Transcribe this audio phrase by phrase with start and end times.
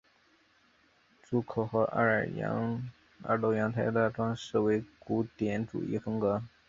[1.29, 2.25] 檐口和二
[3.37, 6.41] 楼阳台的装饰为古典主义风格。